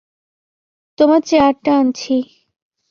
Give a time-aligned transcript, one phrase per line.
[0.97, 2.15] তোমার চেয়ারটা আনছি।